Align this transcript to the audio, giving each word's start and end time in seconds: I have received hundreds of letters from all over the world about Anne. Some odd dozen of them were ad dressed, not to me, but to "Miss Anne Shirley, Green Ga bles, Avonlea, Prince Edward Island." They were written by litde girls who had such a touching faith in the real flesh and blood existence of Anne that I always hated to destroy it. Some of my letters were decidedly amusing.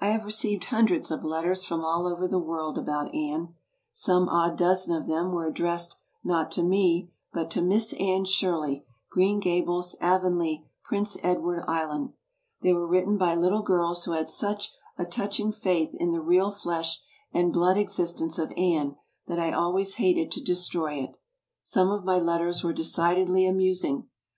I 0.00 0.10
have 0.10 0.24
received 0.24 0.66
hundreds 0.66 1.10
of 1.10 1.24
letters 1.24 1.64
from 1.64 1.84
all 1.84 2.06
over 2.06 2.28
the 2.28 2.38
world 2.38 2.78
about 2.78 3.12
Anne. 3.12 3.52
Some 3.90 4.28
odd 4.28 4.56
dozen 4.56 4.94
of 4.94 5.08
them 5.08 5.32
were 5.32 5.48
ad 5.48 5.54
dressed, 5.54 5.96
not 6.22 6.52
to 6.52 6.62
me, 6.62 7.10
but 7.32 7.50
to 7.50 7.60
"Miss 7.60 7.92
Anne 7.94 8.26
Shirley, 8.26 8.86
Green 9.10 9.40
Ga 9.40 9.60
bles, 9.64 9.96
Avonlea, 10.00 10.68
Prince 10.84 11.16
Edward 11.24 11.64
Island." 11.66 12.12
They 12.62 12.72
were 12.72 12.86
written 12.86 13.18
by 13.18 13.34
litde 13.34 13.64
girls 13.64 14.04
who 14.04 14.12
had 14.12 14.28
such 14.28 14.72
a 14.96 15.04
touching 15.04 15.50
faith 15.50 15.96
in 15.98 16.12
the 16.12 16.20
real 16.20 16.52
flesh 16.52 17.02
and 17.32 17.52
blood 17.52 17.76
existence 17.76 18.38
of 18.38 18.52
Anne 18.56 18.94
that 19.26 19.40
I 19.40 19.50
always 19.50 19.96
hated 19.96 20.30
to 20.30 20.40
destroy 20.44 20.92
it. 21.02 21.16
Some 21.64 21.90
of 21.90 22.04
my 22.04 22.20
letters 22.20 22.62
were 22.62 22.72
decidedly 22.72 23.48
amusing. 23.48 24.06